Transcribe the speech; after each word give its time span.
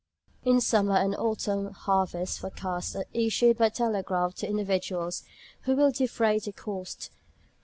In 0.43 0.61
summer 0.61 0.95
and 0.95 1.15
autumn 1.15 1.69
harvest 1.73 2.39
forecasts 2.39 2.95
are 2.95 3.05
issued 3.13 3.59
by 3.59 3.69
telegraph 3.69 4.33
to 4.37 4.49
individuals 4.49 5.21
who 5.65 5.75
will 5.75 5.91
defray 5.91 6.39
the 6.39 6.51
cost. 6.51 7.11